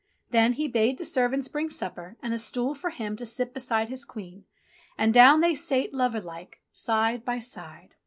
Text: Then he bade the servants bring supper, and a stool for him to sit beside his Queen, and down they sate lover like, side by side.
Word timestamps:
Then 0.31 0.53
he 0.53 0.67
bade 0.67 0.97
the 0.97 1.05
servants 1.05 1.47
bring 1.47 1.69
supper, 1.69 2.17
and 2.23 2.33
a 2.33 2.39
stool 2.39 2.73
for 2.73 2.89
him 2.89 3.15
to 3.17 3.25
sit 3.27 3.53
beside 3.53 3.87
his 3.89 4.03
Queen, 4.03 4.45
and 4.97 5.13
down 5.13 5.41
they 5.41 5.53
sate 5.53 5.93
lover 5.93 6.19
like, 6.21 6.59
side 6.71 7.23
by 7.23 7.37
side. 7.37 7.93